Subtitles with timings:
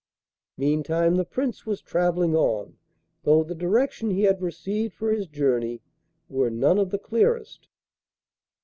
[0.57, 2.75] Meantime the Prince was travelling on,
[3.21, 5.83] though the direction he had received for his journey
[6.27, 7.67] were none of the clearest.